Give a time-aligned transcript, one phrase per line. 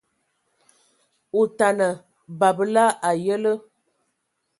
[1.39, 1.89] Otana,
[2.39, 3.51] babǝla a ayǝlə.